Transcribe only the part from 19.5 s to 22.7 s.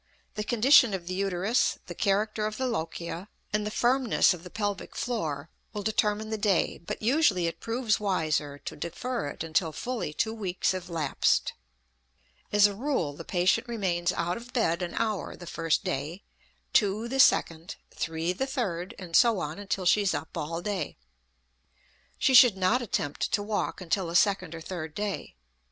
until she is up all day. She should